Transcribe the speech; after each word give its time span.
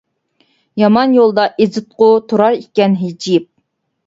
يامان 0.83 1.13
يولدا 1.17 1.45
ئېزىتقۇ، 1.65 2.09
تۇرار 2.33 2.59
ئىكەن 2.63 2.97
ھىجىيىپ. 3.05 3.49